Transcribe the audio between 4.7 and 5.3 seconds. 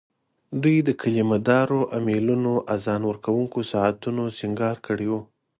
کړي وو.